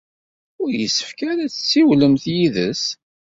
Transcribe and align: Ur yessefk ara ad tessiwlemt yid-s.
Ur 0.63 0.71
yessefk 0.81 1.19
ara 1.31 1.41
ad 1.45 1.51
tessiwlemt 1.53 2.25
yid-s. 2.35 2.83